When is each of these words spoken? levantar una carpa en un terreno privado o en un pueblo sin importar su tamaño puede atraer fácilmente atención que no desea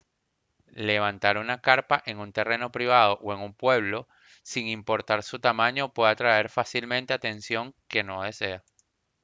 levantar 0.87 1.37
una 1.37 1.61
carpa 1.61 2.01
en 2.07 2.17
un 2.17 2.33
terreno 2.33 2.71
privado 2.71 3.19
o 3.21 3.33
en 3.35 3.39
un 3.39 3.53
pueblo 3.53 4.07
sin 4.41 4.65
importar 4.67 5.21
su 5.21 5.37
tamaño 5.37 5.93
puede 5.93 6.13
atraer 6.13 6.49
fácilmente 6.49 7.13
atención 7.13 7.75
que 7.87 8.01
no 8.03 8.23
desea 8.23 8.63